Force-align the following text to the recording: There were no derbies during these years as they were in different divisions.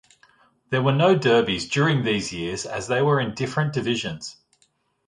There 0.71 0.81
were 0.81 0.93
no 0.95 1.15
derbies 1.15 1.69
during 1.69 2.01
these 2.03 2.33
years 2.33 2.65
as 2.65 2.87
they 2.87 3.03
were 3.03 3.19
in 3.19 3.35
different 3.35 3.71
divisions. 3.71 4.37